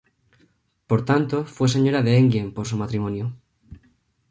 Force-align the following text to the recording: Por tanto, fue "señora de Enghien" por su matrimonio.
Por 0.89 1.01
tanto, 1.09 1.37
fue 1.55 1.69
"señora 1.73 2.01
de 2.05 2.11
Enghien" 2.19 2.49
por 2.55 2.65
su 2.67 2.75
matrimonio. 2.83 3.25